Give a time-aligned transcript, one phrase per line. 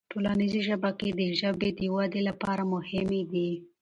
[0.11, 3.49] ټولنیزې شبکې د ژبې د ودې لپاره مهمي دي